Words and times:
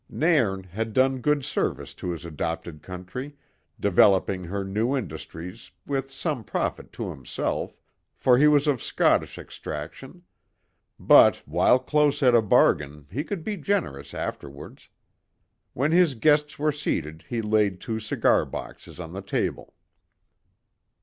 Nairn 0.09 0.63
had 0.63 0.93
done 0.93 1.19
good 1.21 1.45
service 1.45 1.93
to 1.93 2.09
his 2.09 2.25
adopted 2.25 2.81
country, 2.81 3.35
developing 3.79 4.43
her 4.45 4.63
new 4.63 4.97
industries, 4.97 5.69
with 5.85 6.09
some 6.09 6.43
profit 6.43 6.91
to 6.93 7.11
himself, 7.11 7.77
for 8.17 8.35
he 8.39 8.47
was 8.47 8.65
of 8.65 8.81
Scottish 8.81 9.37
extraction; 9.37 10.23
but 10.99 11.43
while 11.47 11.77
close 11.77 12.23
at 12.23 12.33
a 12.33 12.41
bargain 12.41 13.05
he 13.11 13.23
could 13.23 13.43
be 13.43 13.57
generous 13.57 14.15
afterwards. 14.15 14.89
When 15.73 15.91
his 15.91 16.15
guests 16.15 16.57
were 16.57 16.71
seated 16.71 17.25
he 17.29 17.43
laid 17.43 17.79
two 17.79 17.99
cigar 17.99 18.43
boxes 18.43 18.99
on 18.99 19.13
the 19.13 19.21
table. 19.21 19.75